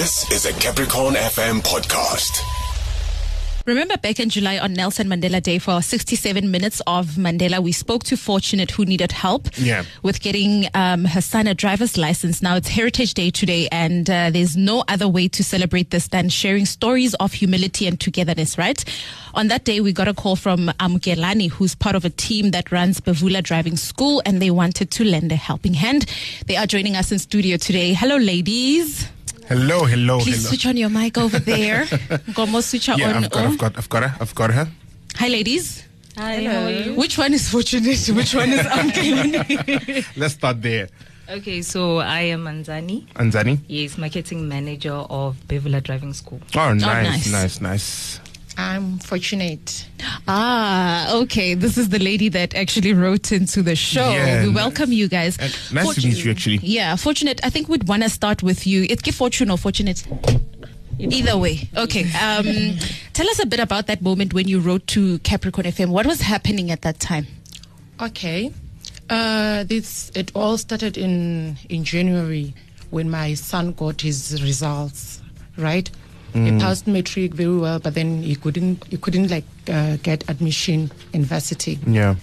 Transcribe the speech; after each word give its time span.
This 0.00 0.30
is 0.32 0.46
a 0.46 0.52
Capricorn 0.58 1.12
FM 1.12 1.60
podcast. 1.60 2.40
Remember 3.66 3.98
back 3.98 4.18
in 4.18 4.30
July 4.30 4.56
on 4.58 4.72
Nelson 4.72 5.06
Mandela 5.08 5.42
Day 5.42 5.58
for 5.58 5.82
67 5.82 6.50
minutes 6.50 6.80
of 6.86 7.06
Mandela, 7.18 7.62
we 7.62 7.72
spoke 7.72 8.04
to 8.04 8.16
Fortunate 8.16 8.70
who 8.70 8.86
needed 8.86 9.12
help 9.12 9.48
Yeah. 9.58 9.84
with 10.02 10.22
getting 10.22 10.68
um, 10.72 11.04
her 11.04 11.20
son 11.20 11.46
a 11.46 11.52
driver's 11.54 11.98
license. 11.98 12.40
Now 12.40 12.56
it's 12.56 12.68
Heritage 12.68 13.12
Day 13.12 13.28
today, 13.30 13.68
and 13.70 14.08
uh, 14.08 14.30
there's 14.30 14.56
no 14.56 14.84
other 14.88 15.06
way 15.06 15.28
to 15.28 15.44
celebrate 15.44 15.90
this 15.90 16.08
than 16.08 16.30
sharing 16.30 16.64
stories 16.64 17.12
of 17.16 17.34
humility 17.34 17.86
and 17.86 18.00
togetherness, 18.00 18.56
right? 18.56 18.82
On 19.34 19.48
that 19.48 19.64
day, 19.64 19.80
we 19.80 19.92
got 19.92 20.08
a 20.08 20.14
call 20.14 20.34
from 20.36 20.68
Amukelani, 20.80 21.50
who's 21.50 21.74
part 21.74 21.94
of 21.94 22.06
a 22.06 22.10
team 22.10 22.52
that 22.52 22.72
runs 22.72 23.00
Bevula 23.02 23.42
Driving 23.42 23.76
School, 23.76 24.22
and 24.24 24.40
they 24.40 24.50
wanted 24.50 24.90
to 24.92 25.04
lend 25.04 25.30
a 25.30 25.36
helping 25.36 25.74
hand. 25.74 26.06
They 26.46 26.56
are 26.56 26.66
joining 26.66 26.96
us 26.96 27.12
in 27.12 27.18
studio 27.18 27.58
today. 27.58 27.92
Hello, 27.92 28.16
ladies. 28.16 29.06
Hello, 29.50 29.84
hello, 29.84 30.20
Please 30.20 30.36
hello. 30.36 30.48
switch 30.50 30.66
on 30.66 30.76
your 30.76 30.90
mic 30.90 31.18
over 31.18 31.40
there. 31.40 31.82
Gomo 32.38 32.62
switch 32.62 32.86
her 32.86 32.94
yeah, 32.96 33.16
on. 33.16 33.24
I've 33.24 33.30
got, 33.30 33.44
oh. 33.44 33.48
I've 33.48 33.58
got, 33.58 33.78
I've 33.78 33.88
got 33.88 34.02
her, 34.04 34.16
I've 34.20 34.34
got 34.36 34.50
her. 34.52 34.68
Hi, 35.16 35.26
ladies. 35.26 35.88
Hi, 36.16 36.44
how 36.44 36.66
are 36.66 36.70
you? 36.70 36.94
Which 36.94 37.18
one 37.18 37.34
is 37.34 37.50
fortunate? 37.50 37.98
Which 38.14 38.32
one 38.32 38.52
is 38.52 38.64
uncle? 38.64 40.04
Let's 40.16 40.34
start 40.34 40.62
there. 40.62 40.88
Okay, 41.28 41.62
so 41.62 41.98
I 41.98 42.20
am 42.30 42.44
Anzani. 42.44 43.06
Anzani. 43.14 43.58
Yes, 43.66 43.98
marketing 43.98 44.48
manager 44.48 44.94
of 44.94 45.36
Bevula 45.48 45.82
Driving 45.82 46.12
School. 46.12 46.40
Oh, 46.54 46.68
oh, 46.68 46.74
nice, 46.74 47.26
nice. 47.26 47.32
nice, 47.32 47.60
nice. 47.60 48.20
I'm 48.56 48.98
fortunate. 48.98 49.86
ah, 50.28 51.14
okay. 51.22 51.54
This 51.54 51.78
is 51.78 51.88
the 51.88 51.98
lady 51.98 52.28
that 52.30 52.54
actually 52.54 52.92
wrote 52.92 53.32
into 53.32 53.62
the 53.62 53.74
show. 53.76 54.10
Yeah, 54.10 54.40
we 54.42 54.46
nice. 54.46 54.54
welcome 54.54 54.92
you 54.92 55.08
guys. 55.08 55.38
And 55.38 55.56
nice 55.72 55.94
to 55.94 56.06
meet 56.06 56.24
you, 56.24 56.30
actually. 56.30 56.58
Yeah, 56.58 56.96
fortunate. 56.96 57.40
I 57.42 57.50
think 57.50 57.68
we'd 57.68 57.88
want 57.88 58.02
to 58.02 58.08
start 58.10 58.42
with 58.42 58.66
you. 58.66 58.86
It's 58.90 59.02
give 59.02 59.14
fortune 59.14 59.50
or 59.50 59.56
fortunate. 59.58 60.06
Either 60.98 61.38
way. 61.38 61.68
Okay. 61.76 62.02
Um, 62.12 62.76
tell 63.14 63.28
us 63.30 63.38
a 63.42 63.46
bit 63.46 63.60
about 63.60 63.86
that 63.86 64.02
moment 64.02 64.34
when 64.34 64.46
you 64.48 64.60
wrote 64.60 64.86
to 64.88 65.18
Capricorn 65.20 65.66
FM. 65.66 65.88
What 65.88 66.04
was 66.06 66.20
happening 66.20 66.70
at 66.70 66.82
that 66.82 67.00
time? 67.00 67.26
Okay. 68.00 68.52
Uh, 69.08 69.64
this 69.64 70.10
it 70.14 70.30
all 70.34 70.56
started 70.58 70.96
in 70.98 71.56
in 71.68 71.84
January 71.84 72.54
when 72.90 73.08
my 73.10 73.34
son 73.34 73.72
got 73.72 74.02
his 74.02 74.42
results. 74.42 75.22
Right. 75.56 75.90
He 76.32 76.58
passed 76.58 76.86
matric 76.86 77.34
very 77.34 77.56
well, 77.58 77.78
but 77.78 77.94
then 77.94 78.22
he 78.22 78.34
couldn't 78.36 78.84
he 78.90 78.96
couldn't 78.96 79.30
like 79.30 79.44
uh, 79.68 79.96
get 80.02 80.28
admission 80.28 80.90
in 81.12 81.20
university. 81.22 81.78
Yeah. 81.86 82.14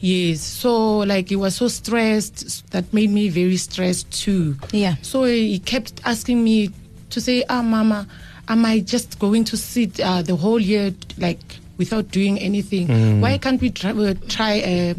Yes. 0.00 0.40
So 0.40 0.98
like 0.98 1.28
he 1.28 1.36
was 1.36 1.54
so 1.56 1.68
stressed. 1.68 2.70
That 2.72 2.92
made 2.92 3.10
me 3.10 3.28
very 3.28 3.56
stressed 3.56 4.10
too. 4.12 4.56
Yeah. 4.72 4.96
So 5.02 5.24
he 5.24 5.58
kept 5.58 6.00
asking 6.04 6.42
me 6.42 6.70
to 7.10 7.20
say, 7.20 7.44
"Ah, 7.48 7.62
Mama, 7.62 8.06
am 8.48 8.64
I 8.64 8.80
just 8.80 9.18
going 9.18 9.44
to 9.44 9.56
sit 9.56 10.00
uh, 10.00 10.22
the 10.22 10.34
whole 10.36 10.58
year 10.58 10.92
like 11.18 11.40
without 11.78 12.10
doing 12.10 12.38
anything? 12.40 13.20
Why 13.20 13.38
can't 13.38 13.60
we 13.60 13.70
try, 13.70 13.90
uh, 13.92 14.14
try 14.28 14.60
uh, 14.60 14.94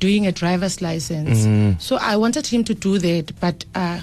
doing 0.00 0.26
a 0.26 0.32
driver's 0.32 0.80
license?" 0.82 1.46
So 1.78 1.96
I 1.96 2.16
wanted 2.16 2.46
him 2.46 2.64
to 2.64 2.74
do 2.74 2.98
that, 2.98 3.38
but 3.38 3.64
uh, 3.74 4.00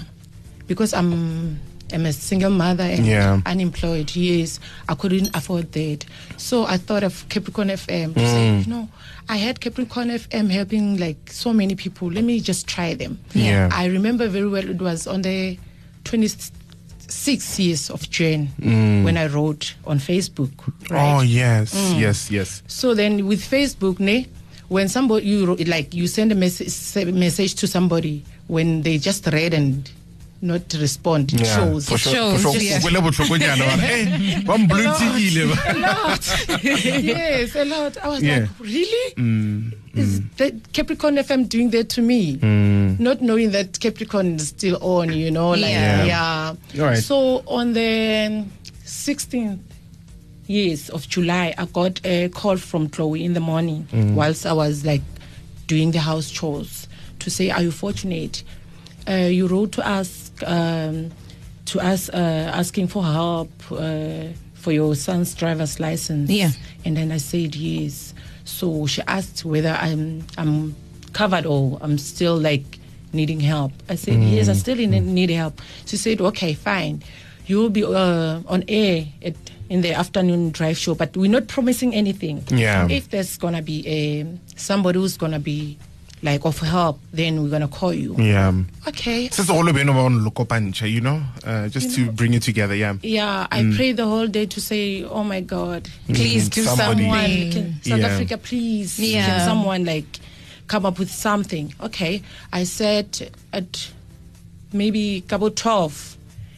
because 0.66 0.94
I'm 0.94 1.60
I'm 1.92 2.06
a 2.06 2.12
single 2.12 2.50
mother 2.50 2.84
and 2.84 3.06
Yeah. 3.06 3.40
unemployed, 3.46 4.14
yes, 4.14 4.60
I 4.88 4.94
couldn't 4.94 5.30
afford 5.34 5.72
that. 5.72 6.04
So 6.36 6.64
I 6.66 6.76
thought 6.76 7.02
of 7.02 7.28
Capricorn 7.28 7.68
FM 7.70 8.14
to 8.14 8.20
say, 8.20 8.48
mm. 8.50 8.66
you 8.66 8.72
know, 8.72 8.88
I 9.28 9.36
had 9.36 9.60
Capricorn 9.60 10.08
FM 10.08 10.50
helping 10.50 10.96
like 10.98 11.30
so 11.32 11.52
many 11.52 11.74
people. 11.74 12.10
Let 12.10 12.24
me 12.24 12.40
just 12.40 12.66
try 12.66 12.94
them. 12.94 13.18
Yeah. 13.34 13.68
I 13.72 13.86
remember 13.86 14.28
very 14.28 14.48
well 14.48 14.68
it 14.68 14.80
was 14.80 15.06
on 15.06 15.22
the 15.22 15.58
26th 16.04 17.58
years 17.58 17.90
of 17.90 18.08
June 18.10 18.48
mm. 18.60 19.04
when 19.04 19.16
I 19.16 19.26
wrote 19.26 19.74
on 19.86 19.98
Facebook. 19.98 20.50
Right? 20.90 21.16
Oh, 21.16 21.20
yes, 21.22 21.74
mm. 21.74 22.00
yes, 22.00 22.30
yes. 22.30 22.62
So 22.66 22.94
then 22.94 23.26
with 23.26 23.40
Facebook, 23.40 23.98
ne, 24.00 24.26
when 24.68 24.88
somebody 24.88 25.26
you 25.26 25.54
like 25.64 25.94
you 25.94 26.06
send 26.06 26.30
a 26.30 26.34
message 26.34 27.06
message 27.14 27.54
to 27.54 27.66
somebody 27.66 28.22
when 28.48 28.82
they 28.82 28.98
just 28.98 29.26
read 29.26 29.54
and 29.54 29.90
not 30.40 30.72
respond, 30.74 31.32
it 31.32 31.40
Yeah, 31.40 31.56
shows. 31.56 31.88
for 31.88 31.98
sure. 31.98 32.12
shows, 32.12 32.42
for 32.42 32.52
sure. 32.52 32.60
yeah. 32.62 32.78
Botlhokonyana 32.80 33.64
wa 33.66 33.76
"Hey, 33.86 34.42
ba 34.44 34.58
mblontshegile 34.58 35.48
ba." 35.50 36.18
yes, 36.62 37.56
a 37.56 37.64
lot. 37.64 37.96
I 38.02 38.08
was 38.08 38.22
Yeah. 38.22 38.38
like, 38.40 38.50
really? 38.60 39.14
Mm, 39.16 39.72
is 39.96 40.20
mm. 40.20 40.36
that 40.36 40.72
Capricorn 40.72 41.16
FM 41.16 41.48
doing 41.48 41.70
that 41.70 41.88
to 41.90 42.02
me? 42.02 42.36
Mm. 42.36 43.00
Not 43.00 43.20
knowing 43.20 43.50
that 43.50 43.80
Capricorn 43.80 44.36
is 44.36 44.48
still 44.48 44.78
on, 44.80 45.12
you 45.12 45.30
know, 45.30 45.50
like 45.50 45.72
Yeah. 45.72 46.04
yeah. 46.04 46.54
All 46.80 46.86
right. 46.86 46.98
So 47.02 47.42
on 47.46 47.72
the 47.72 48.44
16th 48.86 49.58
yes 50.46 50.88
of 50.88 51.08
July, 51.08 51.54
I 51.58 51.64
got 51.66 52.00
a 52.04 52.28
call 52.28 52.56
from 52.56 52.88
Chloe 52.88 53.24
in 53.24 53.32
the 53.34 53.40
morning 53.40 53.86
whilst 54.14 54.46
I 54.46 54.52
was 54.52 54.84
like 54.84 55.02
doing 55.66 55.90
the 55.90 55.98
house 56.00 56.30
chores 56.30 56.86
to 57.18 57.28
say, 57.30 57.50
"Are 57.50 57.62
you 57.62 57.70
fortunate? 57.72 58.42
Uh, 59.08 59.28
you 59.28 59.46
wrote 59.46 59.72
to 59.72 59.86
us 59.86 60.27
um, 60.46 61.10
to 61.66 61.80
us 61.80 62.08
uh, 62.10 62.50
asking 62.54 62.88
for 62.88 63.02
help 63.02 63.50
uh, 63.70 64.24
for 64.54 64.72
your 64.72 64.94
son's 64.94 65.34
driver's 65.34 65.80
license." 65.80 66.30
Yeah. 66.30 66.50
and 66.84 66.96
then 66.96 67.12
I 67.12 67.18
said 67.18 67.54
yes. 67.54 68.14
So 68.44 68.86
she 68.86 69.02
asked 69.06 69.44
whether 69.44 69.76
I'm 69.80 70.24
I'm 70.36 70.74
covered 71.12 71.46
or 71.46 71.78
I'm 71.80 71.98
still 71.98 72.36
like 72.36 72.78
needing 73.12 73.40
help. 73.40 73.72
I 73.88 73.96
said 73.96 74.22
yes, 74.22 74.48
I 74.48 74.54
still 74.54 74.76
need, 74.76 74.90
need 75.02 75.30
help. 75.30 75.60
She 75.86 75.96
said 75.96 76.20
okay, 76.20 76.54
fine. 76.54 77.02
You 77.46 77.58
will 77.58 77.70
be 77.70 77.84
uh, 77.84 78.40
on 78.46 78.64
air 78.68 79.06
at, 79.22 79.34
in 79.70 79.80
the 79.80 79.92
afternoon 79.92 80.50
drive 80.50 80.76
show, 80.76 80.94
but 80.94 81.16
we're 81.16 81.30
not 81.30 81.48
promising 81.48 81.94
anything. 81.94 82.44
Yeah. 82.48 82.86
If 82.90 83.08
there's 83.10 83.36
gonna 83.38 83.62
be 83.62 83.86
a 83.88 84.26
somebody 84.56 84.98
who's 84.98 85.16
gonna 85.16 85.38
be 85.40 85.78
like 86.22 86.44
of 86.44 86.58
help, 86.58 86.98
then 87.12 87.42
we're 87.42 87.50
gonna 87.50 87.68
call 87.68 87.92
you. 87.92 88.14
Yeah. 88.18 88.52
Okay. 88.86 89.28
Since 89.28 89.50
all 89.50 89.68
of 89.68 89.76
you 89.76 89.84
know 89.84 89.98
on 89.98 90.20
Lokopancha, 90.20 90.90
you 90.90 91.00
know, 91.00 91.22
uh, 91.44 91.68
just 91.68 91.94
to 91.96 92.10
bring 92.10 92.34
it 92.34 92.42
together, 92.42 92.74
yeah. 92.74 92.94
Yeah, 93.02 93.46
I 93.50 93.62
mm. 93.62 93.76
prayed 93.76 93.96
the 93.96 94.06
whole 94.06 94.26
day 94.26 94.46
to 94.46 94.60
say, 94.60 95.04
"Oh 95.04 95.24
my 95.24 95.40
God, 95.40 95.88
mm. 96.08 96.16
Please 96.16 96.48
do 96.48 96.62
somebody. 96.62 97.02
someone, 97.02 97.20
something. 97.20 97.52
can, 97.52 97.82
South 97.82 98.00
Yeah. 98.00 98.06
Africa, 98.06 98.38
please, 98.38 98.98
Yeah. 98.98 99.26
can 99.26 99.46
someone 99.46 99.84
like 99.84 100.18
come 100.66 100.84
up 100.86 100.98
with 100.98 101.10
something?" 101.10 101.74
Okay, 101.80 102.22
I 102.52 102.64
said 102.64 103.30
at 103.52 103.88
maybe 104.72 105.24
about 105.30 105.56
twelve, 105.56 106.16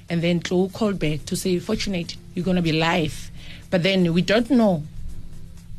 and 0.09 0.23
then 0.23 0.41
Chloe 0.41 0.69
called 0.71 0.99
back 0.99 1.27
to 1.27 1.37
say, 1.37 1.59
"Fortunate, 1.59 2.17
you're 2.35 2.45
gonna 2.45 2.63
be 2.63 2.73
live," 2.73 3.31
but 3.71 3.83
then 3.83 4.13
we 4.15 4.23
don't 4.23 4.51
know 4.51 4.83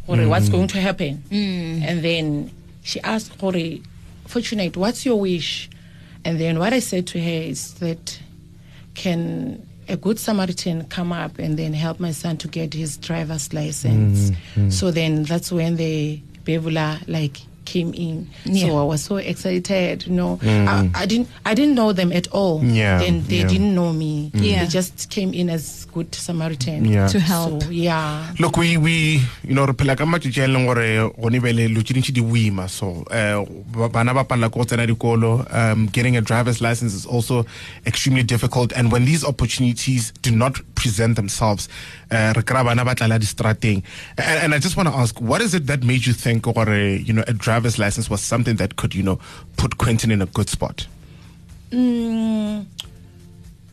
Hore, 0.05 0.17
mm. 0.17 0.29
what's 0.29 0.49
going 0.49 0.67
to 0.67 0.79
happen. 0.81 1.23
And 1.31 2.03
then 2.03 2.51
she 2.81 2.99
asked 3.01 3.39
Hore, 3.39 3.79
Fortunate, 4.27 4.77
what's 4.77 5.05
your 5.05 5.19
wish? 5.19 5.69
And 6.23 6.39
then 6.39 6.59
what 6.59 6.73
I 6.73 6.79
said 6.79 7.07
to 7.07 7.19
her 7.19 7.29
is 7.29 7.73
that 7.75 8.19
can 8.93 9.67
a 9.87 9.97
good 9.97 10.19
Samaritan 10.19 10.85
come 10.85 11.11
up 11.11 11.37
and 11.39 11.57
then 11.57 11.73
help 11.73 11.99
my 11.99 12.11
son 12.11 12.37
to 12.37 12.47
get 12.47 12.73
his 12.73 12.97
driver's 12.97 13.53
license? 13.53 14.31
Mm-hmm. 14.31 14.69
So 14.69 14.91
then 14.91 15.23
that's 15.23 15.51
when 15.51 15.75
the 15.75 16.21
Bevula 16.45 17.01
like 17.07 17.41
came 17.65 17.93
in. 17.93 18.27
Yeah. 18.45 18.67
So 18.67 18.77
I 18.79 18.83
was 18.83 19.03
so 19.03 19.17
excited. 19.17 20.07
You 20.07 20.13
know, 20.13 20.39
I, 20.43 20.89
I 20.95 21.05
didn't 21.05 21.27
I 21.45 21.53
didn't 21.53 21.75
know 21.75 21.93
them 21.93 22.11
at 22.11 22.27
all. 22.29 22.63
Yeah, 22.63 22.99
Then 22.99 23.23
they 23.27 23.41
yeah. 23.41 23.47
didn't 23.47 23.75
know 23.75 23.93
me. 23.93 24.31
Yeah. 24.33 24.63
They 24.63 24.67
just 24.67 25.09
came 25.09 25.33
in 25.33 25.49
as 25.49 25.85
good 25.93 26.13
Samaritan. 26.15 26.85
Yeah. 26.85 27.07
To 27.07 27.19
help. 27.19 27.63
So 27.63 27.69
yeah. 27.69 28.33
Look, 28.39 28.57
we 28.57 28.77
we 28.77 29.21
you 29.43 29.53
know 29.55 29.65
re 29.65 29.73
phela 29.73 29.97
ka 29.97 30.05
matšatši 30.05 30.43
a 30.43 30.47
leng 30.47 30.65
gore 30.65 31.11
gone 31.21 31.39
bele 31.41 31.67
lo 31.73 31.81
tše 31.81 31.93
dintši 31.93 32.13
di 32.13 32.21
boima 32.21 32.69
so 32.69 33.03
uh, 33.11 33.45
ba- 33.71 33.89
bana 33.89 34.13
ba 34.13 34.23
palela 34.23 34.49
ko 34.51 34.59
go 34.59 34.65
tsena 34.65 34.87
dikolo 34.87 35.45
um, 35.51 35.87
getting 35.87 36.17
a 36.17 36.21
driver's 36.21 36.61
license 36.61 36.93
is 36.93 37.05
also 37.05 37.45
extremely 37.85 38.23
difficult 38.23 38.71
and 38.73 38.91
when 38.91 39.05
these 39.05 39.23
opportunities 39.25 40.11
do 40.21 40.31
not 40.31 40.59
present 40.75 41.15
themselves 41.15 41.67
uh, 42.11 42.33
re 42.35 42.43
kry-a 42.43 42.63
bana 42.63 42.85
ba 42.85 42.95
tlala 42.95 43.19
distrateng 43.19 43.83
and, 44.17 44.37
and 44.43 44.53
I 44.55 44.59
just 44.59 44.77
want 44.77 44.89
to 44.89 44.95
ask 44.95 45.19
what 45.21 45.41
is 45.41 45.53
it 45.53 45.67
that 45.67 45.83
made 45.83 46.05
you 46.05 46.13
think 46.13 46.43
gore 46.43 46.75
you 46.75 47.13
know 47.13 47.23
a 47.27 47.33
driver's 47.51 47.77
license 47.77 48.09
was 48.09 48.21
something 48.21 48.55
that 48.55 48.71
could 48.77 48.95
you 48.95 49.03
know 49.03 49.19
put 49.57 49.77
Quinton 49.77 50.09
in 50.11 50.21
a 50.21 50.25
good 50.37 50.49
spot 50.49 50.87
Mm, 51.73 52.65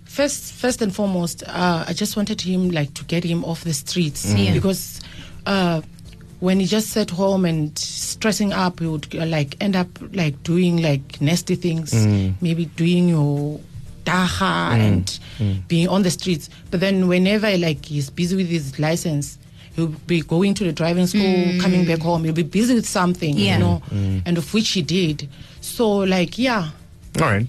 first, 0.04 0.52
first 0.52 0.82
and 0.82 0.94
foremost, 0.94 1.42
uh, 1.48 1.84
I 1.88 1.92
just 1.92 2.16
wanted 2.16 2.40
him 2.40 2.70
like 2.70 2.94
to 2.94 3.04
get 3.04 3.25
him 3.25 3.44
off 3.44 3.64
the 3.64 3.75
streets 3.75 4.25
Yeah. 4.32 4.52
because 4.54 5.00
uh, 5.46 5.80
when 6.38 6.60
he 6.60 6.66
just 6.66 6.90
sat 6.90 7.10
home 7.10 7.44
and 7.44 7.76
stressing 7.76 8.52
up, 8.52 8.78
he 8.78 8.86
would 8.86 9.12
uh, 9.16 9.26
like 9.26 9.56
end 9.60 9.75
up 9.75 9.88
like 10.12 10.40
doing 10.44 10.81
like 10.81 11.20
nasty 11.20 11.56
things, 11.56 11.92
maybe 12.40 12.66
doing 12.76 13.08
your 13.08 13.58
daha 14.04 14.74
and 14.78 15.19
being 15.66 15.88
on 15.88 16.02
the 16.02 16.10
streets. 16.12 16.48
But 16.70 16.78
then 16.78 17.08
whenever 17.08 17.50
like 17.58 17.84
he's 17.86 18.10
busy 18.10 18.36
with 18.36 18.48
his 18.48 18.78
license. 18.78 19.38
He'll 19.78 19.86
be 20.08 20.22
going 20.22 20.54
to 20.54 20.64
the 20.64 20.72
driving 20.72 21.06
school, 21.06 21.60
coming 21.60 21.86
back 21.86 22.00
home. 22.00 22.25
He'll 22.25 22.32
be 22.34 22.42
busy 22.42 22.75
with 22.75 22.84
something, 22.88 23.38
Yeah. 23.38 23.54
you 23.54 23.58
know, 23.60 23.82
and 24.26 24.36
of 24.36 24.52
which 24.52 24.70
he 24.70 24.82
did. 24.82 25.28
So, 25.60 25.98
like, 25.98 26.36
yeah, 26.36 26.70
all 27.20 27.26
right 27.30 27.46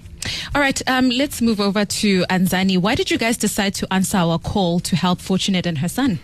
All 0.53 0.61
right, 0.61 0.79
um, 0.87 1.09
let's 1.09 1.41
move 1.41 1.59
over 1.59 1.85
to 1.85 2.23
Anzani. 2.29 2.77
Why 2.77 2.93
did 2.93 3.09
you 3.09 3.17
guys 3.17 3.35
decide 3.37 3.73
to 3.75 3.91
answer 3.91 4.17
our 4.17 4.37
call 4.37 4.79
to 4.81 4.95
help 4.95 5.19
Fortunate 5.21 5.65
and 5.65 5.79
her 5.79 5.89
son? 5.89 6.19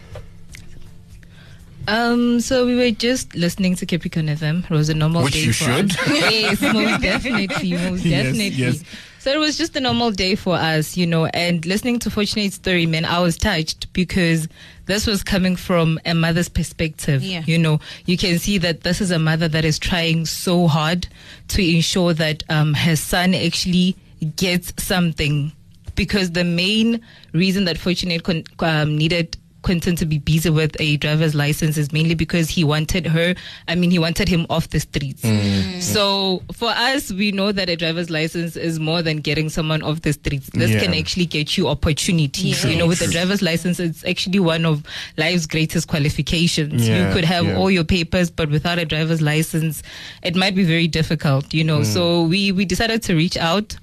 Um, 1.88 2.40
so 2.40 2.66
we 2.66 2.76
were 2.76 2.92
just 2.92 3.36
listening 3.36 3.76
to 3.76 3.86
Capricorn 3.86 4.28
FM. 4.28 4.64
It 4.66 4.70
was 4.72 4.90
a 4.90 4.94
normal 4.94 5.24
Which 5.24 5.34
day 5.34 5.40
you 5.42 5.54
for 5.54 5.66
should. 5.66 5.92
us. 5.92 6.08
yes, 6.32 6.62
most 6.62 7.02
definitely, 7.02 7.74
most 7.74 8.04
definitely. 8.04 8.48
yes. 8.50 8.84
So 9.20 9.32
it 9.32 9.40
was 9.40 9.58
just 9.58 9.76
a 9.76 9.80
normal 9.80 10.12
day 10.12 10.36
for 10.36 10.56
us, 10.56 10.96
you 10.96 11.08
know. 11.08 11.26
And 11.28 11.66
listening 11.66 11.98
to 12.00 12.10
Fortunate 12.12 12.54
story, 12.54 12.86
man, 12.86 13.06
I 13.06 13.20
was 13.20 13.38
touched 13.38 13.92
because 13.94 14.48
this 14.86 15.08
was 15.08 15.24
coming 15.24 15.56
from 15.56 16.00
a 16.06 16.14
mother's 16.14 16.50
perspective. 16.50 17.24
Yeah. 17.24 17.44
You 17.46 17.58
know, 17.58 17.80
you 18.06 18.18
can 18.18 18.38
see 18.38 18.58
that 18.60 18.82
this 18.82 19.02
is 19.02 19.10
a 19.12 19.18
mother 19.20 19.48
that 19.48 19.66
is 19.66 19.80
trying 19.80 20.26
so 20.28 20.68
hard 20.68 21.08
to 21.50 21.76
ensure 21.76 22.14
that 22.14 22.44
um, 22.50 22.74
her 22.76 22.96
son 22.96 23.34
actually 23.34 23.96
gets 24.36 24.74
something 24.84 25.52
because 25.96 26.32
the 26.32 26.44
main 26.44 27.02
reason 27.34 27.66
that 27.66 27.78
Fortunate 27.80 28.24
con- 28.24 28.44
um, 28.60 28.96
needed 28.98 29.38
Quinton 29.66 29.96
to 29.96 30.06
be 30.06 30.20
busy 30.20 30.52
with 30.52 30.80
a 30.80 30.98
driver's 30.98 31.34
license 31.34 31.76
is 31.76 31.92
mainly 31.92 32.14
because 32.14 32.50
he 32.50 32.64
wanted 32.64 33.08
her, 33.08 33.34
I 33.68 33.74
mean, 33.74 33.90
he 33.90 33.98
wanted 33.98 34.30
him 34.30 34.46
off 34.48 34.70
the 34.70 34.80
streets. 34.80 35.24
Mm. 35.24 35.40
Mm. 35.40 35.82
So 35.82 36.44
for 36.54 36.70
us, 36.70 37.12
we 37.12 37.32
know 37.32 37.52
that 37.52 37.68
a 37.68 37.76
driver's 37.76 38.12
license 38.12 38.56
is 38.56 38.80
more 38.80 39.02
than 39.02 39.18
getting 39.18 39.50
someone 39.50 39.82
off 39.82 40.04
the 40.04 40.14
streets. 40.14 40.52
This 40.54 40.70
Yeah. 40.70 40.82
can 40.82 40.94
actually 40.94 41.26
get 41.26 41.58
you 41.58 41.68
opportunities. 41.68 42.64
You 42.64 42.78
know, 42.78 42.86
with 42.86 43.02
a 43.02 43.08
driver's 43.08 43.42
license, 43.42 43.80
it's 43.80 44.06
actually 44.06 44.40
one 44.40 44.66
of 44.66 44.84
life's 45.18 45.48
greatest 45.48 45.88
qualifications. 45.88 46.88
Yeah, 46.88 47.08
you 47.08 47.14
could 47.16 47.26
have 47.26 47.46
yeah. 47.46 47.58
all 47.58 47.72
your 47.72 47.84
papers, 47.84 48.30
but 48.30 48.50
without 48.52 48.78
a 48.78 48.86
driver's 48.86 49.22
license, 49.22 49.82
it 50.22 50.36
might 50.36 50.54
be 50.54 50.64
very 50.64 50.88
difficult, 50.88 51.54
you 51.56 51.64
know. 51.64 51.80
Mm. 51.80 51.86
So 51.86 52.22
we, 52.24 52.52
we 52.52 52.66
decided 52.66 53.02
to 53.04 53.16
reach 53.16 53.36
out 53.36 53.76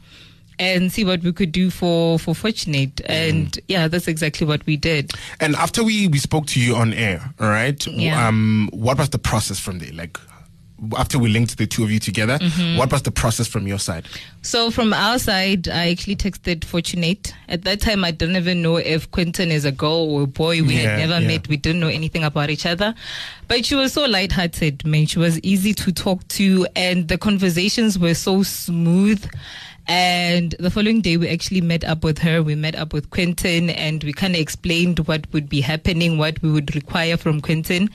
and 0.62 0.92
see 0.92 1.04
what 1.04 1.22
we 1.22 1.32
could 1.32 1.50
do 1.50 1.70
for, 1.70 2.18
for 2.18 2.34
Fortunate. 2.34 3.00
And 3.06 3.58
yeah, 3.68 3.88
that's 3.88 4.06
exactly 4.06 4.46
what 4.46 4.64
we 4.64 4.76
did. 4.76 5.10
And 5.40 5.56
after 5.56 5.82
we, 5.82 6.06
we 6.08 6.18
spoke 6.18 6.46
to 6.46 6.60
you 6.60 6.76
on 6.76 6.92
air, 6.92 7.34
all 7.40 7.48
right? 7.48 7.84
Yeah. 7.86 8.28
Um, 8.28 8.70
what 8.72 8.96
was 8.98 9.08
the 9.10 9.18
process 9.18 9.58
from 9.58 9.78
there? 9.80 9.92
Like, 9.92 10.18
after 10.96 11.16
we 11.16 11.28
linked 11.28 11.58
the 11.58 11.66
two 11.66 11.84
of 11.84 11.90
you 11.92 12.00
together, 12.00 12.38
Mm-hmm. 12.40 12.76
what 12.76 12.90
was 12.90 13.02
the 13.02 13.12
process 13.12 13.46
from 13.46 13.68
your 13.68 13.78
side? 13.78 14.04
So 14.42 14.70
from 14.72 14.92
our 14.92 15.18
side, 15.18 15.68
I 15.68 15.90
actually 15.90 16.16
texted 16.16 16.64
Fortunate. 16.64 17.32
At 17.48 17.62
that 17.62 17.80
time, 17.80 18.04
I 18.04 18.10
didn't 18.10 18.34
even 18.36 18.62
know 18.62 18.76
if 18.78 19.08
Quinton 19.12 19.50
is 19.52 19.64
a 19.64 19.70
girl 19.70 20.10
or 20.10 20.22
a 20.22 20.26
boy. 20.26 20.62
We 20.62 20.74
Yeah, 20.74 20.96
had 20.96 20.98
never 21.08 21.20
yeah. 21.20 21.28
met. 21.28 21.48
We 21.48 21.56
didn't 21.56 21.80
know 21.80 21.88
anything 21.88 22.24
about 22.24 22.50
each 22.50 22.66
other. 22.66 22.94
But 23.48 23.64
she 23.64 23.76
was 23.76 23.92
so 23.92 24.06
lighthearted, 24.06 24.84
man. 24.84 25.06
She 25.06 25.18
was 25.20 25.38
easy 25.40 25.72
to 25.74 25.92
talk 25.92 26.26
to, 26.38 26.66
and 26.74 27.06
the 27.06 27.18
conversations 27.18 27.96
were 27.98 28.14
so 28.14 28.42
smooth. 28.42 29.24
And 29.88 30.54
the 30.58 30.70
following 30.70 31.00
day, 31.00 31.16
we 31.16 31.28
actually 31.28 31.60
met 31.60 31.84
up 31.84 32.04
with 32.04 32.18
her. 32.18 32.42
We 32.42 32.54
met 32.54 32.74
up 32.76 32.92
with 32.92 33.10
Quinton, 33.10 33.70
and 33.70 34.02
we 34.04 34.12
kind 34.12 34.34
of 34.34 34.40
explained 34.40 35.00
what 35.00 35.26
would 35.32 35.48
be 35.48 35.60
happening, 35.60 36.18
what 36.18 36.40
we 36.42 36.50
would 36.50 36.74
require 36.74 37.16
from 37.16 37.40
Quinton. 37.40 37.90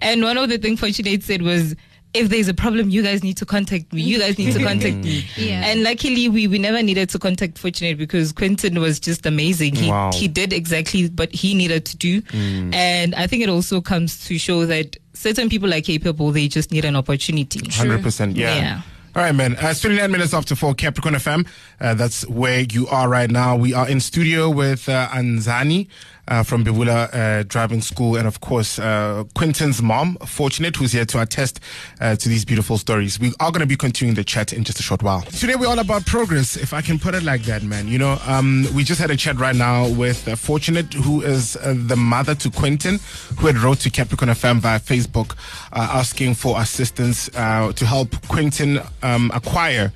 And 0.00 0.22
one 0.22 0.38
of 0.38 0.48
the 0.48 0.58
things 0.58 0.80
Fortunate 0.80 1.22
said 1.22 1.42
was, 1.42 1.74
if 2.14 2.28
there's 2.28 2.46
a 2.46 2.52
problem, 2.54 2.90
you 2.90 3.02
guys 3.02 3.22
need 3.24 3.38
to 3.38 3.46
contact 3.46 3.90
me. 3.92 4.02
You 4.02 4.18
guys 4.18 4.36
need 4.38 4.52
to 4.52 4.62
contact 4.62 4.96
me. 4.96 5.24
Yeah. 5.36 5.64
And 5.64 5.82
luckily, 5.82 6.28
we, 6.28 6.46
we 6.46 6.58
never 6.58 6.82
needed 6.82 7.08
to 7.10 7.18
contact 7.18 7.56
Fortunate 7.58 7.96
because 7.96 8.32
Quinton 8.32 8.78
was 8.80 9.00
just 9.00 9.24
amazing. 9.24 9.74
He, 9.76 9.88
Wow. 9.88 10.10
he 10.12 10.28
did 10.28 10.52
exactly 10.52 11.06
what 11.08 11.32
he 11.32 11.54
needed 11.54 11.86
to 11.86 11.96
do. 11.96 12.20
Mm. 12.22 12.74
And 12.74 13.14
I 13.14 13.26
think 13.26 13.42
it 13.42 13.48
also 13.48 13.80
comes 13.80 14.26
to 14.26 14.38
show 14.38 14.66
that 14.66 14.96
certain 15.14 15.48
people 15.48 15.72
are 15.72 15.80
capable, 15.80 16.32
they 16.32 16.48
just 16.48 16.70
need 16.70 16.84
an 16.84 16.96
opportunity. 16.96 17.60
100%. 17.60 18.36
Yeah. 18.36 18.54
Yeah. 18.56 18.82
All 19.14 19.22
right, 19.22 19.34
man. 19.34 19.56
Uh, 19.56 19.68
it's 19.68 19.80
29 19.82 20.10
minutes 20.10 20.32
after 20.32 20.56
4, 20.56 20.72
Capricorn 20.74 21.14
FM. 21.14 21.46
Uh, 21.78 21.92
that's 21.92 22.26
where 22.28 22.60
you 22.60 22.86
are 22.88 23.10
right 23.10 23.30
now. 23.30 23.54
We 23.56 23.74
are 23.74 23.86
in 23.86 24.00
studio 24.00 24.48
with 24.48 24.88
uh, 24.88 25.08
Anzani 25.08 25.88
uh, 26.28 26.42
from 26.42 26.64
Bevula 26.64 27.12
uh, 27.12 27.42
Driving 27.44 27.80
School 27.80 28.16
and, 28.16 28.26
of 28.26 28.40
course, 28.40 28.78
uh, 28.78 29.24
Quinton's 29.34 29.82
mom, 29.82 30.16
Fortunate, 30.26 30.76
who's 30.76 30.92
here 30.92 31.04
to 31.04 31.20
attest 31.20 31.60
uh, 32.00 32.16
to 32.16 32.28
these 32.28 32.44
beautiful 32.44 32.78
stories. 32.78 33.18
We 33.18 33.32
are 33.40 33.50
going 33.50 33.60
to 33.60 33.66
be 33.66 33.76
continuing 33.76 34.14
the 34.14 34.24
chat 34.24 34.52
in 34.52 34.64
just 34.64 34.78
a 34.78 34.82
short 34.82 35.02
while. 35.02 35.22
Today, 35.22 35.56
we're 35.56 35.66
all 35.68 35.78
about 35.78 36.06
progress, 36.06 36.56
if 36.56 36.72
I 36.72 36.80
can 36.80 36.98
put 36.98 37.14
it 37.14 37.22
like 37.22 37.42
that, 37.42 37.62
man. 37.62 37.88
You 37.88 37.98
know, 37.98 38.18
um, 38.26 38.66
we 38.74 38.84
just 38.84 39.00
had 39.00 39.10
a 39.10 39.16
chat 39.16 39.36
right 39.38 39.56
now 39.56 39.88
with 39.88 40.28
Fortunate, 40.38 40.92
who 40.92 41.22
is 41.22 41.56
uh, 41.56 41.74
the 41.76 41.96
mother 41.96 42.34
to 42.36 42.50
Quinton, 42.50 43.00
who 43.38 43.46
had 43.46 43.58
wrote 43.58 43.80
to 43.80 43.90
Capricorn 43.90 44.30
FM 44.30 44.58
via 44.58 44.78
Facebook 44.78 45.36
uh, 45.72 45.88
asking 45.92 46.34
for 46.34 46.60
assistance 46.60 47.28
to 47.28 47.86
help 47.86 48.10
Quinton 48.28 48.80
um, 49.02 49.30
acquire 49.34 49.92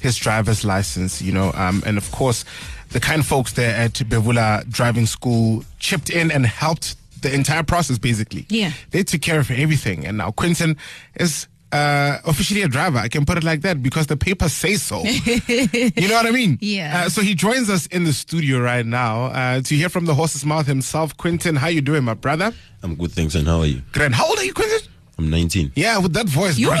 his 0.00 0.16
driver's 0.16 0.64
license, 0.64 1.22
you 1.22 1.32
know, 1.32 1.52
um, 1.54 1.82
and 1.86 1.96
of 1.98 2.10
course, 2.12 2.44
the 2.90 3.00
kind 3.00 3.24
folks 3.24 3.52
there 3.52 3.74
at 3.74 3.92
Bevula 3.94 4.68
Driving 4.68 5.06
School 5.06 5.64
chipped 5.78 6.10
in 6.10 6.30
and 6.30 6.44
helped 6.44 6.96
the 7.22 7.32
entire 7.32 7.62
process, 7.62 7.98
basically. 7.98 8.46
Yeah. 8.48 8.72
They 8.90 9.02
took 9.02 9.20
care 9.22 9.38
of 9.38 9.50
everything, 9.50 10.06
and 10.06 10.18
now 10.18 10.30
Quinton 10.32 10.76
is 11.16 11.46
uh, 11.72 12.18
officially 12.24 12.62
a 12.62 12.68
driver. 12.68 12.98
I 12.98 13.08
can 13.08 13.24
put 13.24 13.38
it 13.38 13.44
like 13.44 13.60
that 13.62 13.82
because 13.82 14.06
the 14.06 14.16
papers 14.16 14.52
say 14.52 14.74
so. 14.74 15.02
you 15.04 16.08
know 16.08 16.14
what 16.14 16.26
I 16.26 16.30
mean? 16.30 16.58
Yeah. 16.60 17.04
Uh, 17.04 17.08
so 17.08 17.20
he 17.22 17.34
joins 17.34 17.70
us 17.70 17.86
in 17.86 18.04
the 18.04 18.12
studio 18.12 18.60
right 18.60 18.84
now 18.84 19.26
uh, 19.26 19.60
to 19.62 19.74
hear 19.74 19.88
from 19.88 20.06
the 20.06 20.14
horse's 20.14 20.44
mouth 20.44 20.66
himself. 20.66 21.16
Quinton, 21.16 21.56
how 21.56 21.68
you 21.68 21.80
doing, 21.80 22.04
my 22.04 22.14
brother? 22.14 22.52
I'm 22.82 22.96
good, 22.96 23.12
thanks. 23.12 23.34
And 23.34 23.46
how 23.46 23.60
are 23.60 23.66
you? 23.66 23.82
Great. 23.92 24.12
How 24.12 24.26
old 24.26 24.38
are 24.38 24.44
you, 24.44 24.54
Quinton? 24.54 24.80
I'm 25.20 25.28
19. 25.28 25.72
Yeah, 25.76 25.98
with 25.98 26.14
that 26.14 26.26
voice, 26.28 26.56
You. 26.58 26.68
bro. 26.68 26.76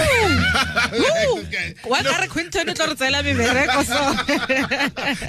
Wa 1.90 2.02
ka 2.02 2.18
re 2.22 2.26
Quinton 2.28 2.70
o 2.70 2.72
tlo 2.72 2.86
re 2.88 2.94
tseela? 2.94 3.20